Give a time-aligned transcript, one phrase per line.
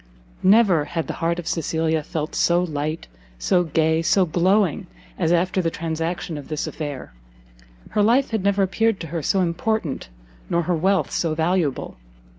[0.41, 3.05] Never had the heart of Cecilia felt so light,
[3.37, 4.87] so gay, so glowing
[5.19, 7.13] as after the transaction of this affair:
[7.91, 10.09] her life had never appeared to her so important,
[10.49, 11.97] nor her wealth so valuable.